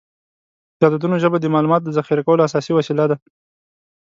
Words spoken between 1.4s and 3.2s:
معلوماتو د ذخیره کولو اساسي وسیله ده.